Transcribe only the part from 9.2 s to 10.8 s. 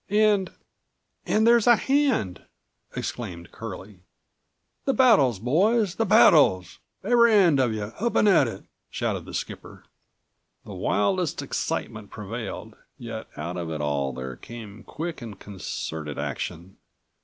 the skipper. The